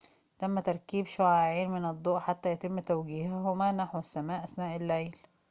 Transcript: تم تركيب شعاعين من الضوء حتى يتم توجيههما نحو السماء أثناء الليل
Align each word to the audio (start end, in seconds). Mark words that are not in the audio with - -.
تم 0.39 0.59
تركيب 0.59 1.05
شعاعين 1.05 1.69
من 1.69 1.85
الضوء 1.85 2.19
حتى 2.19 2.49
يتم 2.51 2.79
توجيههما 2.79 3.71
نحو 3.71 3.99
السماء 3.99 4.43
أثناء 4.43 4.77
الليل 4.77 5.15